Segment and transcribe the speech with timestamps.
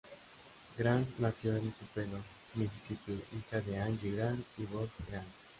[0.79, 2.17] Grant nació en Tupelo,
[2.55, 5.27] Misisipi, hija de Angie Grant y Bob Grant.